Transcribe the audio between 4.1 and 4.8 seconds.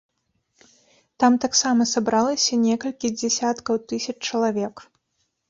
чалавек.